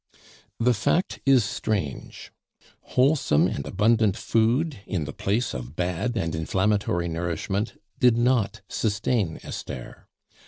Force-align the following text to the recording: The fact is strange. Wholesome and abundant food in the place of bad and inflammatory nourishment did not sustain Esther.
The 0.59 0.73
fact 0.73 1.19
is 1.27 1.43
strange. 1.43 2.31
Wholesome 2.97 3.45
and 3.45 3.67
abundant 3.67 4.17
food 4.17 4.79
in 4.87 5.03
the 5.05 5.13
place 5.13 5.53
of 5.53 5.75
bad 5.75 6.17
and 6.17 6.33
inflammatory 6.33 7.07
nourishment 7.07 7.79
did 7.99 8.17
not 8.17 8.61
sustain 8.67 9.39
Esther. 9.43 10.07